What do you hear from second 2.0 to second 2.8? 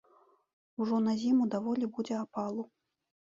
апалу.